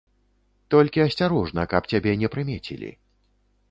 [0.75, 2.95] Толькі асцярожна, каб цябе не прымецілі.